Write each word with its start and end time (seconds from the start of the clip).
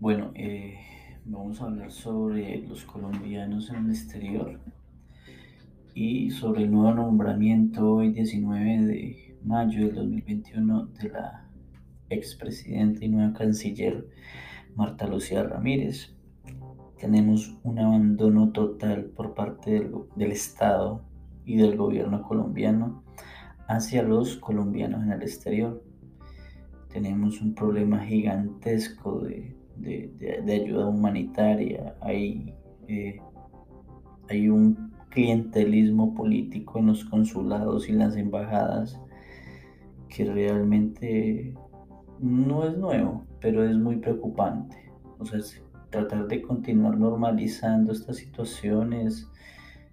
Bueno, 0.00 0.30
eh, 0.34 0.78
vamos 1.26 1.60
a 1.60 1.66
hablar 1.66 1.92
sobre 1.92 2.66
los 2.66 2.86
colombianos 2.86 3.68
en 3.68 3.84
el 3.84 3.90
exterior 3.90 4.58
y 5.92 6.30
sobre 6.30 6.62
el 6.62 6.70
nuevo 6.70 6.94
nombramiento 6.94 7.96
hoy 7.96 8.10
19 8.10 8.86
de 8.86 9.38
mayo 9.44 9.84
del 9.84 9.96
2021 9.96 10.86
de 10.86 11.08
la 11.10 11.50
expresidenta 12.08 13.04
y 13.04 13.10
nueva 13.10 13.34
canciller 13.34 14.08
Marta 14.74 15.06
Lucía 15.06 15.42
Ramírez. 15.42 16.14
Tenemos 16.98 17.58
un 17.62 17.78
abandono 17.78 18.52
total 18.52 19.04
por 19.04 19.34
parte 19.34 19.70
del, 19.72 19.92
del 20.16 20.32
Estado 20.32 21.04
y 21.44 21.58
del 21.58 21.76
gobierno 21.76 22.22
colombiano 22.22 23.04
hacia 23.68 24.02
los 24.02 24.38
colombianos 24.38 25.02
en 25.02 25.12
el 25.12 25.20
exterior. 25.20 25.84
Tenemos 26.88 27.42
un 27.42 27.54
problema 27.54 28.02
gigantesco 28.06 29.20
de, 29.20 29.59
ayuda 30.52 30.86
humanitaria, 30.86 31.94
hay, 32.00 32.54
eh, 32.88 33.20
hay 34.28 34.48
un 34.48 34.92
clientelismo 35.10 36.14
político 36.14 36.78
en 36.78 36.86
los 36.86 37.04
consulados 37.04 37.88
y 37.88 37.92
las 37.92 38.16
embajadas 38.16 39.00
que 40.08 40.24
realmente 40.24 41.54
no 42.18 42.64
es 42.64 42.76
nuevo, 42.76 43.24
pero 43.40 43.64
es 43.64 43.76
muy 43.76 43.96
preocupante. 43.96 44.76
O 45.18 45.24
sea, 45.24 45.40
tratar 45.90 46.28
de 46.28 46.42
continuar 46.42 46.96
normalizando 46.96 47.92
estas 47.92 48.16
situaciones 48.16 49.28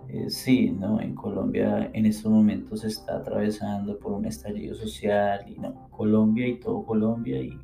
eh, 0.09 0.29
sí, 0.29 0.71
¿no? 0.71 1.01
En 1.01 1.15
Colombia 1.15 1.89
en 1.93 2.05
estos 2.05 2.31
momentos 2.31 2.81
se 2.81 2.87
está 2.87 3.17
atravesando 3.17 3.99
por 3.99 4.13
un 4.13 4.25
estallido 4.25 4.73
social 4.73 5.45
y 5.49 5.59
no, 5.59 5.89
Colombia 5.89 6.47
y 6.47 6.59
todo 6.59 6.85
Colombia, 6.85 7.41
y, 7.41 7.59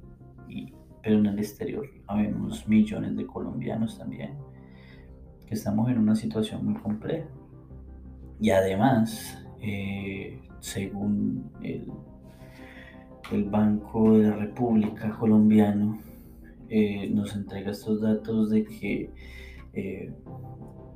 pero 1.04 1.20
en 1.20 1.26
el 1.26 1.38
exterior 1.38 1.88
habemos 2.08 2.68
millones 2.68 3.16
de 3.16 3.28
colombianos 3.28 4.00
también 4.00 4.32
que 5.46 5.54
estamos 5.54 5.90
en 5.90 6.00
una 6.00 6.16
situación 6.16 6.66
muy 6.66 6.82
compleja. 6.82 7.28
Y 8.40 8.50
además, 8.50 9.46
eh, 9.62 10.40
según 10.60 11.52
el, 11.62 11.92
Banco 13.50 14.18
de 14.18 14.28
la 14.28 14.36
República 14.36 15.10
colombiano, 15.18 16.00
eh, 16.70 17.10
nos 17.10 17.36
entrega 17.36 17.72
estos 17.72 18.02
datos 18.02 18.52
de 18.52 18.64
que 18.64 19.10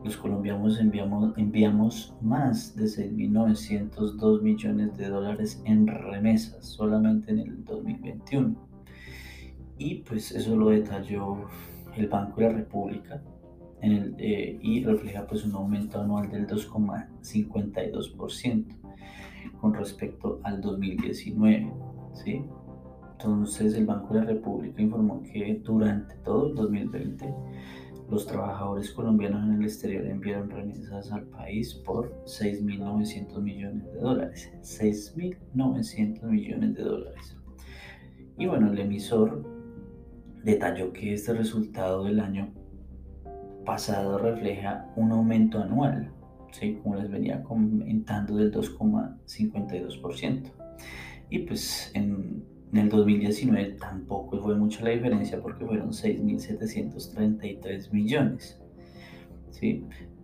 los 0.03 0.17
colombianos 0.17 0.79
enviamos, 0.79 1.37
enviamos 1.37 2.15
más 2.21 2.75
de 2.75 2.85
6.902 2.85 4.41
millones 4.41 4.95
de 4.97 5.09
dólares 5.09 5.61
en 5.65 5.87
remesas 5.87 6.65
solamente 6.65 7.31
en 7.31 7.39
el 7.39 7.65
2021. 7.65 8.55
Y 9.77 9.95
pues 9.95 10.31
eso 10.31 10.55
lo 10.55 10.69
detalló 10.69 11.49
el 11.95 12.07
Banco 12.07 12.39
de 12.41 12.47
la 12.47 12.53
República 12.53 13.21
en 13.81 13.91
el, 13.91 14.15
eh, 14.17 14.57
y 14.61 14.83
refleja 14.83 15.27
pues 15.27 15.45
un 15.45 15.53
aumento 15.53 16.01
anual 16.01 16.29
del 16.29 16.47
2,52% 16.47 18.65
con 19.59 19.73
respecto 19.73 20.39
al 20.43 20.61
2019. 20.61 21.73
¿sí? 22.13 22.45
Entonces 23.11 23.73
el 23.75 23.85
Banco 23.85 24.13
de 24.13 24.21
la 24.21 24.27
República 24.27 24.81
informó 24.81 25.21
que 25.23 25.61
durante 25.63 26.15
todo 26.17 26.47
el 26.47 26.55
2020 26.55 27.33
los 28.09 28.25
trabajadores 28.25 28.91
colombianos 28.91 29.43
en 29.43 29.55
el 29.55 29.63
exterior 29.63 30.05
enviaron 30.05 30.49
remesas 30.49 31.11
al 31.11 31.23
país 31.23 31.73
por 31.73 32.23
6.900 32.23 33.41
millones 33.41 33.83
de 33.91 33.99
dólares. 33.99 34.49
6.900 34.61 36.23
millones 36.23 36.75
de 36.75 36.83
dólares. 36.83 37.35
Y 38.37 38.45
bueno, 38.45 38.71
el 38.71 38.79
emisor 38.79 39.56
detalló 40.47 40.91
que 40.93 41.13
este 41.13 41.33
resultado 41.33 42.05
del 42.05 42.21
año 42.21 42.53
pasado 43.65 44.17
refleja 44.17 44.89
un 44.95 45.11
aumento 45.11 45.59
anual, 45.59 46.13
¿sí? 46.53 46.79
como 46.81 46.95
les 46.95 47.11
venía 47.11 47.43
comentando, 47.43 48.37
del 48.37 48.53
2,52%. 48.53 50.53
Y 51.29 51.39
pues 51.39 51.91
en 51.95 52.45
el 52.71 52.87
2019 52.87 53.73
tampoco 53.73 54.41
fue 54.41 54.55
mucha 54.55 54.85
la 54.85 54.91
diferencia 54.91 55.41
porque 55.41 55.65
fueron 55.65 55.89
6.733 55.89 57.91
millones. 57.91 58.57
¿sí? 59.51 59.83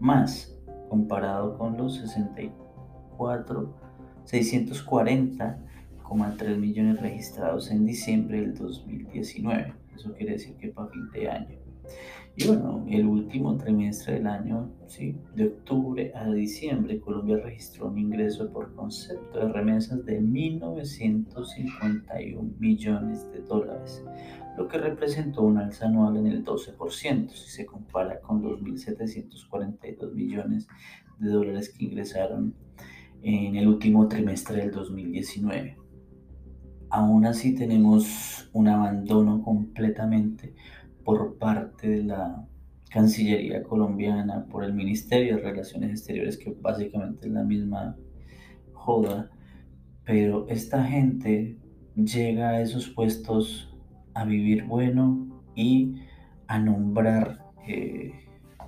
más 0.00 0.56
comparado 0.88 1.58
con 1.58 1.76
los 1.76 1.98
64, 1.98 3.76
640,3 4.24 6.56
millones 6.56 7.02
registrados 7.02 7.70
en 7.70 7.84
diciembre 7.84 8.40
del 8.40 8.54
2019. 8.54 9.74
Eso 9.94 10.14
quiere 10.14 10.32
decir 10.32 10.56
que 10.56 10.68
para 10.68 10.88
fin 10.88 11.10
de 11.12 11.28
año 11.28 11.63
y 12.36 12.48
bueno, 12.48 12.84
el 12.88 13.06
último 13.06 13.56
trimestre 13.56 14.14
del 14.14 14.26
año, 14.26 14.68
¿sí? 14.88 15.16
de 15.36 15.46
octubre 15.46 16.10
a 16.16 16.28
diciembre, 16.32 16.98
Colombia 16.98 17.36
registró 17.36 17.86
un 17.86 17.96
ingreso 17.96 18.52
por 18.52 18.74
concepto 18.74 19.38
de 19.38 19.52
remesas 19.52 20.04
de 20.04 20.20
1.951 20.20 22.58
millones 22.58 23.30
de 23.30 23.40
dólares, 23.42 24.02
lo 24.58 24.66
que 24.66 24.78
representó 24.78 25.42
un 25.42 25.58
alza 25.58 25.86
anual 25.86 26.16
en 26.16 26.26
el 26.26 26.44
12% 26.44 27.30
si 27.30 27.50
se 27.50 27.66
compara 27.66 28.20
con 28.20 28.42
los 28.42 28.60
1.742 28.60 30.12
millones 30.12 30.66
de 31.20 31.30
dólares 31.30 31.68
que 31.68 31.84
ingresaron 31.84 32.52
en 33.22 33.54
el 33.54 33.68
último 33.68 34.08
trimestre 34.08 34.56
del 34.56 34.72
2019. 34.72 35.76
Aún 36.90 37.26
así 37.26 37.54
tenemos 37.54 38.50
un 38.52 38.66
abandono 38.68 39.40
completamente 39.42 40.54
por 41.04 41.38
parte 41.38 41.88
de 41.88 42.02
la 42.04 42.46
Cancillería 42.90 43.62
colombiana, 43.62 44.46
por 44.46 44.64
el 44.64 44.72
Ministerio 44.72 45.36
de 45.36 45.42
Relaciones 45.42 45.90
Exteriores, 45.90 46.36
que 46.36 46.56
básicamente 46.60 47.26
es 47.26 47.32
la 47.32 47.42
misma 47.42 47.96
joda, 48.72 49.30
pero 50.04 50.46
esta 50.48 50.84
gente 50.84 51.58
llega 51.96 52.50
a 52.50 52.60
esos 52.60 52.88
puestos 52.88 53.74
a 54.14 54.24
vivir 54.24 54.64
bueno 54.64 55.42
y 55.56 55.96
a 56.46 56.58
nombrar 56.58 57.44
eh, 57.66 58.12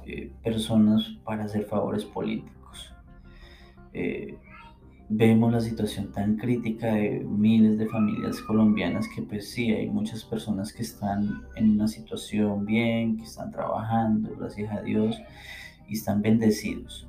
eh, 0.07 0.33
personas 0.43 1.19
para 1.25 1.45
hacer 1.45 1.65
favores 1.65 2.05
políticos. 2.05 2.93
Eh, 3.93 4.39
vemos 5.09 5.53
la 5.53 5.61
situación 5.61 6.11
tan 6.11 6.37
crítica 6.37 6.95
de 6.95 7.21
miles 7.21 7.79
de 7.79 7.87
familias 7.87 8.41
colombianas 8.41 9.07
que 9.15 9.23
pues 9.23 9.51
sí, 9.51 9.71
hay 9.71 9.89
muchas 9.89 10.25
personas 10.25 10.73
que 10.73 10.83
están 10.83 11.45
en 11.55 11.73
una 11.73 11.87
situación 11.87 12.67
bien, 12.67 13.17
que 13.17 13.25
están 13.25 13.53
trabajando, 13.53 14.35
gracias 14.37 14.73
a 14.73 14.83
Dios, 14.83 15.17
y 15.89 15.95
están 15.95 16.23
bendecidos. 16.23 17.09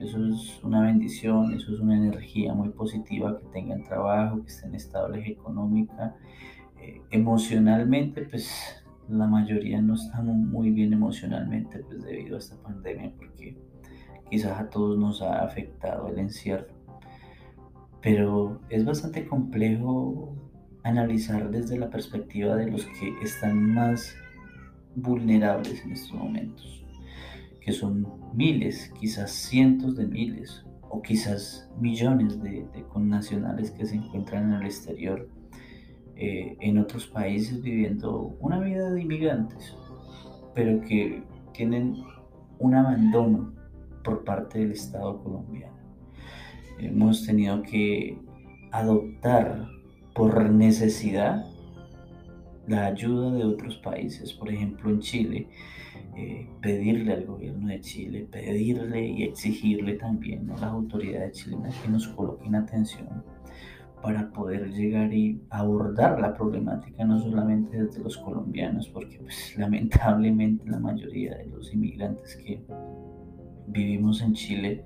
Eso 0.00 0.18
es 0.26 0.64
una 0.64 0.82
bendición, 0.82 1.52
eso 1.52 1.74
es 1.74 1.80
una 1.80 1.96
energía 1.96 2.54
muy 2.54 2.70
positiva, 2.70 3.38
que 3.38 3.46
tengan 3.52 3.84
trabajo, 3.84 4.42
que 4.42 4.48
estén 4.48 4.74
estables 4.74 5.28
económica, 5.28 6.16
eh, 6.80 7.02
emocionalmente, 7.10 8.22
pues 8.22 8.50
la 9.08 9.26
mayoría 9.26 9.80
no 9.82 9.94
estamos 9.94 10.34
muy 10.34 10.70
bien 10.70 10.92
emocionalmente, 10.92 11.80
pues 11.80 12.02
debido 12.02 12.36
a 12.36 12.38
esta 12.38 12.56
pandemia, 12.56 13.12
porque 13.16 13.56
quizás 14.30 14.58
a 14.58 14.70
todos 14.70 14.98
nos 14.98 15.20
ha 15.20 15.44
afectado 15.44 16.08
el 16.08 16.18
encierro 16.18 16.81
pero 18.02 18.60
es 18.68 18.84
bastante 18.84 19.26
complejo 19.26 20.34
analizar 20.82 21.50
desde 21.50 21.78
la 21.78 21.88
perspectiva 21.88 22.56
de 22.56 22.70
los 22.70 22.84
que 22.84 23.14
están 23.22 23.72
más 23.72 24.14
vulnerables 24.96 25.84
en 25.84 25.92
estos 25.92 26.12
momentos, 26.12 26.84
que 27.60 27.72
son 27.72 28.06
miles, 28.34 28.92
quizás 28.98 29.30
cientos 29.30 29.96
de 29.96 30.06
miles 30.06 30.66
o 30.90 31.00
quizás 31.00 31.70
millones 31.80 32.42
de, 32.42 32.66
connacionales 32.92 33.70
que 33.70 33.86
se 33.86 33.94
encuentran 33.94 34.50
en 34.50 34.60
el 34.60 34.66
exterior, 34.66 35.28
eh, 36.16 36.56
en 36.60 36.78
otros 36.78 37.06
países 37.06 37.62
viviendo 37.62 38.36
una 38.40 38.58
vida 38.58 38.90
de 38.90 39.00
inmigrantes, 39.00 39.76
pero 40.54 40.80
que 40.82 41.22
tienen 41.52 42.02
un 42.58 42.74
abandono 42.74 43.54
por 44.02 44.24
parte 44.24 44.58
del 44.58 44.72
Estado 44.72 45.22
colombiano 45.22 45.81
hemos 46.86 47.24
tenido 47.26 47.62
que 47.62 48.18
adoptar 48.70 49.68
por 50.14 50.50
necesidad 50.50 51.44
la 52.66 52.86
ayuda 52.86 53.32
de 53.32 53.44
otros 53.44 53.76
países, 53.78 54.32
por 54.32 54.48
ejemplo 54.50 54.90
en 54.90 55.00
Chile, 55.00 55.48
eh, 56.16 56.48
pedirle 56.60 57.12
al 57.14 57.24
gobierno 57.24 57.68
de 57.68 57.80
Chile, 57.80 58.28
pedirle 58.30 59.06
y 59.06 59.22
exigirle 59.24 59.94
también 59.94 60.50
a 60.50 60.54
las 60.54 60.64
autoridades 60.64 61.38
chilenas 61.38 61.74
que 61.78 61.88
nos 61.88 62.08
coloquen 62.08 62.54
atención 62.54 63.24
para 64.02 64.30
poder 64.32 64.72
llegar 64.72 65.14
y 65.14 65.40
abordar 65.48 66.20
la 66.20 66.34
problemática 66.34 67.04
no 67.04 67.20
solamente 67.20 67.84
desde 67.84 68.02
los 68.02 68.18
colombianos, 68.18 68.88
porque 68.88 69.18
pues, 69.18 69.54
lamentablemente 69.58 70.68
la 70.68 70.78
mayoría 70.78 71.36
de 71.36 71.46
los 71.46 71.72
inmigrantes 71.72 72.36
que 72.36 72.62
vivimos 73.68 74.20
en 74.20 74.34
Chile 74.34 74.84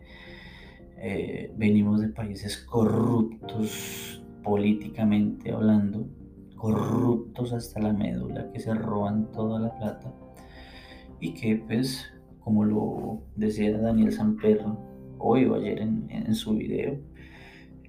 eh, 0.98 1.52
venimos 1.56 2.00
de 2.00 2.08
países 2.08 2.56
corruptos 2.58 4.22
políticamente 4.42 5.52
hablando, 5.52 6.08
corruptos 6.56 7.52
hasta 7.52 7.80
la 7.80 7.92
médula, 7.92 8.50
que 8.52 8.60
se 8.60 8.74
roban 8.74 9.30
toda 9.32 9.60
la 9.60 9.76
plata 9.76 10.12
y 11.20 11.34
que 11.34 11.56
pues 11.56 12.06
como 12.46 12.64
lo 12.64 13.22
decía 13.34 13.76
Daniel 13.76 14.12
Samper 14.12 14.64
hoy 15.18 15.46
o 15.46 15.56
ayer 15.56 15.80
en, 15.80 16.32
su 16.32 16.54
video, 16.54 16.96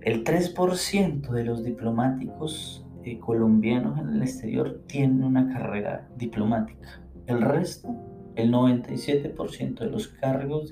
el 0.02 0.24
3% 0.24 1.30
de 1.30 1.44
los 1.44 1.64
diplomáticos 1.64 2.84
eh, 3.04 3.20
colombianos 3.20 4.00
en 4.00 4.10
el 4.10 4.22
exterior 4.24 4.82
tienen 4.88 5.24
una 5.24 5.48
carrera 5.54 6.10
diplomática. 6.18 7.04
El 7.28 7.42
resto, 7.42 7.90
el 8.36 8.52
97% 8.52 9.78
de 9.78 9.92
los 9.92 10.08
cargos 10.08 10.72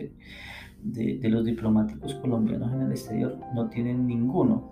de, 0.85 1.19
los 1.29 1.45
diplomáticos 1.45 2.13
colombianos 2.15 2.71
en 2.71 2.81
el 2.81 2.91
exterior 2.91 3.37
no 3.53 3.69
tienen 3.69 4.05
ninguno 4.05 4.71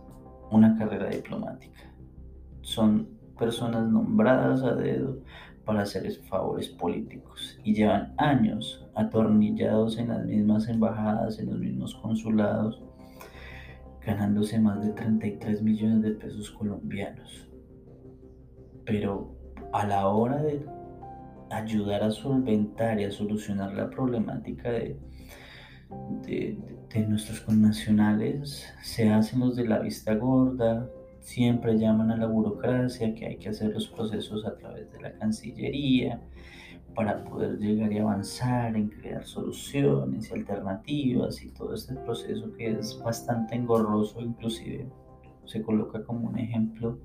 una 0.51 0.77
carrera 0.77 1.09
diplomática. 1.09 1.91
Son 2.61 3.09
personas 3.37 3.89
nombradas 3.89 4.61
a 4.63 4.75
dedo 4.75 5.17
para 5.65 5.81
hacer 5.81 6.11
favores 6.29 6.69
políticos 6.69 7.59
y 7.63 7.73
llevan 7.73 8.13
años 8.17 8.85
atornillados 8.95 9.97
en 9.97 10.09
las 10.09 10.25
mismas 10.25 10.67
embajadas, 10.67 11.39
en 11.39 11.47
los 11.47 11.59
mismos 11.59 11.95
consulados, 11.95 12.83
ganándose 14.05 14.59
más 14.59 14.85
de 14.85 14.91
33 14.91 15.63
millones 15.63 16.01
de 16.03 16.11
pesos 16.11 16.51
colombianos. 16.51 17.49
Pero 18.85 19.33
a 19.71 19.87
la 19.87 20.07
hora 20.07 20.43
de 20.43 20.63
ayudar 21.49 22.03
a 22.03 22.11
solventar 22.11 22.99
y 22.99 23.05
a 23.05 23.11
solucionar 23.11 23.73
la 23.73 23.89
problemática 23.89 24.69
de, 24.71 24.99
de, 26.25 26.57
nuestros 27.07 27.41
connacionales, 27.41 28.71
se 28.83 29.09
hacen 29.09 29.39
los 29.39 29.55
de 29.55 29.67
la 29.67 29.79
vista 29.79 30.13
gorda, 30.13 30.87
siempre 31.21 31.77
llaman 31.77 32.11
a 32.11 32.17
la 32.17 32.27
burocracia, 32.27 33.15
que 33.15 33.25
hay 33.25 33.37
que 33.37 33.49
hacer 33.49 33.73
los 33.73 33.87
procesos 33.87 34.45
a 34.45 34.55
través 34.55 34.91
de 34.91 35.01
la 35.01 35.13
Cancillería, 35.13 36.21
para 36.93 37.23
poder 37.23 37.57
llegar 37.57 37.91
y 37.91 37.97
avanzar 37.97 38.75
en 38.75 38.89
crear 38.89 39.25
soluciones 39.25 40.29
y 40.29 40.33
alternativas 40.33 41.43
y 41.43 41.49
todo 41.49 41.73
este 41.73 41.95
proceso 41.95 42.53
que 42.53 42.71
es 42.71 42.99
bastante 43.03 43.55
engorroso, 43.55 44.21
inclusive 44.21 44.87
se 45.45 45.61
coloca 45.61 46.03
como 46.03 46.29
un 46.29 46.37
ejemplo 46.37 46.99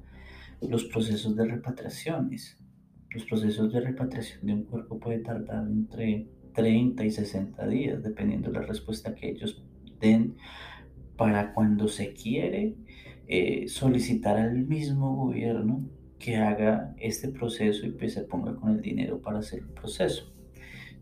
los 0.61 0.84
procesos 0.84 1.37
de 1.37 1.44
repatriaciones. 1.44 2.56
Los 3.11 3.25
procesos 3.25 3.73
de 3.73 3.81
repatriación 3.81 4.46
de 4.46 4.52
un 4.52 4.64
cuerpo 4.64 4.99
puede 4.99 5.20
tardar 5.20 5.67
entre 5.67 6.29
30 6.58 7.05
y 7.05 7.10
60 7.12 7.69
días, 7.69 8.02
dependiendo 8.02 8.50
de 8.50 8.58
la 8.58 8.66
respuesta 8.66 9.14
que 9.14 9.31
ellos 9.31 9.62
den 10.00 10.34
para 11.16 11.55
cuando 11.55 11.87
se 11.87 12.12
quiere 12.14 12.75
eh, 13.28 13.69
solicitar 13.69 14.37
al 14.37 14.66
mismo 14.66 15.14
gobierno 15.14 15.88
que 16.19 16.37
haga 16.37 16.96
este 16.99 17.28
proceso 17.28 17.87
y 17.87 17.93
pues 17.93 18.14
se 18.14 18.22
ponga 18.22 18.56
con 18.56 18.70
el 18.70 18.81
dinero 18.81 19.22
para 19.22 19.38
hacer 19.38 19.60
el 19.60 19.69
proceso. 19.69 20.34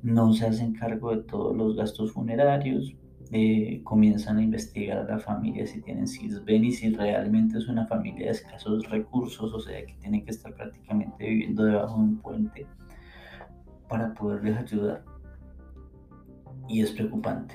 No 0.02 0.34
se 0.34 0.44
hacen 0.44 0.74
cargo 0.74 1.16
de 1.16 1.22
todos 1.22 1.56
los 1.56 1.74
gastos 1.74 2.12
funerarios, 2.12 2.94
eh, 3.32 3.80
comienzan 3.82 4.36
a 4.36 4.42
investigar 4.42 4.98
a 4.98 5.04
la 5.04 5.18
familia 5.18 5.66
si 5.66 5.80
tienen 5.80 6.06
CISBEN 6.06 6.66
y 6.66 6.72
si 6.72 6.90
realmente 6.90 7.56
es 7.56 7.66
una 7.66 7.86
familia 7.86 8.26
de 8.26 8.32
escasos 8.32 8.90
recursos, 8.90 9.54
o 9.54 9.60
sea 9.60 9.86
que 9.86 9.94
tienen 9.94 10.22
que 10.22 10.32
estar 10.32 10.54
prácticamente 10.54 11.26
viviendo 11.26 11.64
debajo 11.64 11.96
de 11.96 12.02
un 12.02 12.18
puente 12.18 12.66
para 13.88 14.12
poderles 14.12 14.58
ayudar. 14.58 15.15
Y 16.68 16.80
es 16.82 16.92
preocupante. 16.92 17.54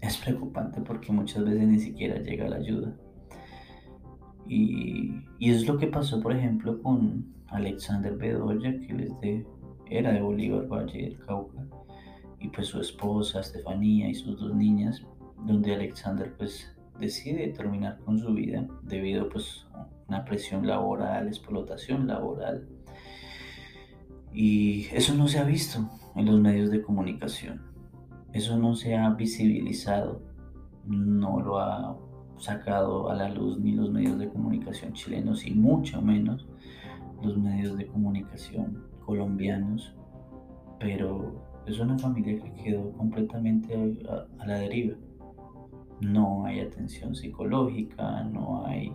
Es 0.00 0.16
preocupante 0.18 0.80
porque 0.80 1.12
muchas 1.12 1.44
veces 1.44 1.66
ni 1.66 1.78
siquiera 1.78 2.20
llega 2.20 2.48
la 2.48 2.56
ayuda. 2.56 2.96
Y, 4.46 5.24
y 5.38 5.50
es 5.50 5.66
lo 5.66 5.76
que 5.78 5.88
pasó, 5.88 6.20
por 6.20 6.32
ejemplo, 6.32 6.80
con 6.82 7.34
Alexander 7.48 8.16
Bedoya, 8.16 8.78
que 8.80 9.46
era 9.90 10.12
de 10.12 10.20
Bolívar, 10.20 10.66
Valle 10.66 11.02
del 11.02 11.18
Cauca, 11.18 11.66
y 12.40 12.48
pues 12.48 12.68
su 12.68 12.80
esposa, 12.80 13.40
Estefanía, 13.40 14.08
y 14.08 14.14
sus 14.14 14.38
dos 14.38 14.54
niñas, 14.54 15.04
donde 15.44 15.74
Alexander 15.74 16.34
pues 16.36 16.74
decide 16.98 17.48
terminar 17.48 17.98
con 18.04 18.18
su 18.18 18.32
vida 18.34 18.66
debido 18.82 19.28
pues 19.28 19.66
a 19.74 19.86
una 20.08 20.24
presión 20.24 20.66
laboral, 20.66 21.28
explotación 21.28 22.06
laboral. 22.06 22.68
Y 24.32 24.86
eso 24.92 25.14
no 25.14 25.28
se 25.28 25.38
ha 25.38 25.44
visto 25.44 25.88
en 26.14 26.26
los 26.26 26.40
medios 26.40 26.70
de 26.70 26.82
comunicación. 26.82 27.62
Eso 28.36 28.58
no 28.58 28.74
se 28.74 28.94
ha 28.94 29.08
visibilizado, 29.08 30.20
no 30.84 31.40
lo 31.40 31.58
ha 31.58 31.96
sacado 32.36 33.08
a 33.08 33.14
la 33.14 33.30
luz 33.30 33.58
ni 33.58 33.72
los 33.72 33.90
medios 33.90 34.18
de 34.18 34.28
comunicación 34.28 34.92
chilenos 34.92 35.46
y 35.46 35.54
mucho 35.54 36.02
menos 36.02 36.46
los 37.22 37.38
medios 37.38 37.78
de 37.78 37.86
comunicación 37.86 38.84
colombianos, 39.06 39.94
pero 40.78 41.46
es 41.64 41.78
una 41.78 41.98
familia 41.98 42.38
que 42.42 42.52
quedó 42.62 42.92
completamente 42.92 43.74
a, 44.06 44.44
la 44.44 44.58
deriva. 44.58 44.98
No 46.02 46.44
hay 46.44 46.60
atención 46.60 47.14
psicológica, 47.14 48.22
no 48.24 48.66
hay 48.66 48.92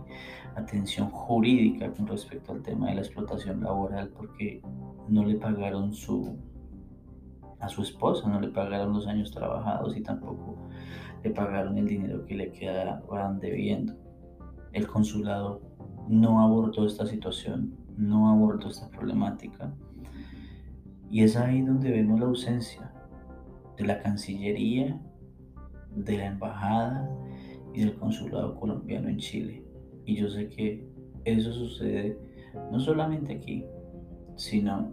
atención 0.54 1.10
jurídica 1.10 1.92
con 1.92 2.06
respecto 2.06 2.52
al 2.52 2.62
tema 2.62 2.90
de 2.90 2.94
la 2.94 3.00
explotación 3.00 3.60
laboral 3.60 4.08
porque 4.10 4.62
no 5.08 5.24
le 5.24 5.34
pagaron 5.34 5.92
su 5.92 6.38
a 7.62 7.68
su 7.68 7.82
esposa, 7.82 8.28
no 8.28 8.40
le 8.40 8.48
pagaron 8.48 8.92
los 8.92 9.06
años 9.06 9.30
trabajados 9.30 9.96
y 9.96 10.02
tampoco 10.02 10.58
le 11.22 11.30
pagaron 11.30 11.78
el 11.78 11.86
dinero 11.86 12.26
que 12.26 12.34
le 12.34 12.50
quedaban 12.50 13.38
debiendo. 13.38 13.94
El 14.72 14.88
consulado 14.88 15.62
no 16.08 16.40
abordó 16.42 16.84
esta 16.84 17.06
situación, 17.06 17.76
no 17.96 18.28
abordó 18.28 18.68
esta 18.68 18.88
problemática. 18.90 19.72
Y 21.08 21.22
es 21.22 21.36
ahí 21.36 21.62
donde 21.62 21.92
vemos 21.92 22.18
la 22.18 22.26
ausencia 22.26 22.92
de 23.76 23.84
la 23.84 24.00
Cancillería, 24.00 25.00
de 25.94 26.18
la 26.18 26.26
Embajada 26.26 27.08
y 27.72 27.80
del 27.80 27.94
Consulado 27.94 28.56
colombiano 28.58 29.08
en 29.08 29.18
Chile. 29.18 29.64
Y 30.04 30.16
yo 30.16 30.28
sé 30.28 30.48
que 30.48 30.84
eso 31.24 31.52
sucede 31.52 32.18
no 32.72 32.80
solamente 32.80 33.34
aquí, 33.34 33.64
sino 34.34 34.92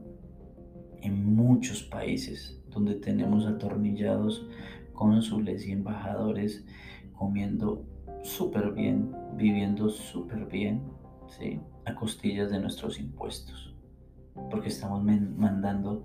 en 1.01 1.35
muchos 1.35 1.81
países 1.83 2.58
donde 2.69 2.95
tenemos 2.95 3.45
atornillados 3.45 4.47
cónsules 4.93 5.65
y 5.67 5.71
embajadores 5.71 6.65
comiendo 7.13 7.85
súper 8.23 8.71
bien, 8.73 9.15
viviendo 9.35 9.89
súper 9.89 10.45
bien, 10.45 10.81
a 11.85 11.95
costillas 11.95 12.51
de 12.51 12.59
nuestros 12.59 12.99
impuestos. 12.99 13.75
Porque 14.49 14.69
estamos 14.69 15.03
mandando 15.03 16.03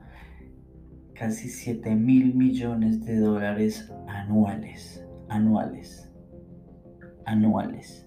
casi 1.14 1.48
7 1.48 1.94
mil 1.94 2.34
millones 2.34 3.04
de 3.04 3.18
dólares 3.18 3.92
anuales, 4.08 5.04
anuales, 5.28 6.12
anuales. 7.24 8.06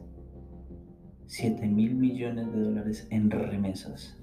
7 1.28 1.68
mil 1.68 1.96
millones 1.96 2.52
de 2.52 2.62
dólares 2.62 3.08
en 3.12 3.30
remesas. 3.30 4.18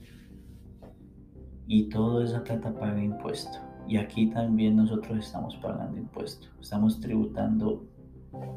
Y 1.66 1.88
toda 1.88 2.24
esa 2.24 2.44
plata 2.44 2.74
paga 2.74 3.02
impuesto. 3.02 3.58
Y 3.86 3.96
aquí 3.98 4.26
también 4.30 4.76
nosotros 4.76 5.18
estamos 5.18 5.56
pagando 5.56 5.98
impuestos, 5.98 6.50
estamos 6.60 7.00
tributando 7.00 7.86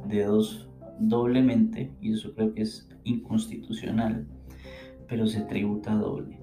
de 0.08 0.24
dos 0.24 0.70
doblemente 1.00 1.92
y 2.02 2.14
eso 2.14 2.34
creo 2.34 2.54
que 2.54 2.64
es 2.64 2.90
inconstitucional, 3.04 4.26
pero 5.08 5.28
se 5.28 5.42
tributa 5.42 5.94
doble. 5.94 6.40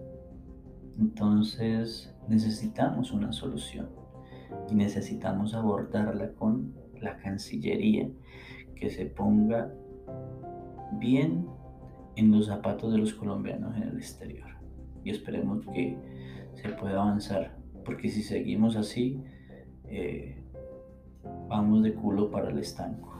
Entonces 0.98 2.14
necesitamos 2.28 3.10
una 3.10 3.32
solución 3.32 3.88
y 4.70 4.74
necesitamos 4.74 5.54
abordarla 5.54 6.32
con 6.32 6.74
la 7.00 7.16
Cancillería 7.18 8.08
que 8.76 8.90
se 8.90 9.06
ponga 9.06 9.72
bien 10.98 11.46
en 12.16 12.30
los 12.30 12.46
zapatos 12.46 12.92
de 12.92 12.98
los 12.98 13.14
colombianos 13.14 13.76
en 13.76 13.84
el 13.84 13.96
exterior. 13.96 14.48
Y 15.02 15.10
esperemos 15.10 15.64
que 15.66 15.98
se 16.54 16.68
pueda 16.70 17.02
avanzar 17.02 17.63
porque 17.84 18.10
si 18.10 18.22
seguimos 18.22 18.76
así, 18.76 19.22
eh, 19.88 20.36
vamos 21.48 21.82
de 21.82 21.94
culo 21.94 22.30
para 22.30 22.50
el 22.50 22.58
estanco. 22.58 23.13